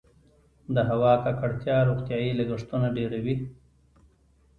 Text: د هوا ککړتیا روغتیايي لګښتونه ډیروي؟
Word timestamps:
د 0.75 0.77
هوا 0.89 1.13
ککړتیا 1.23 1.77
روغتیايي 1.89 2.31
لګښتونه 2.39 2.87
ډیروي؟ 2.97 3.35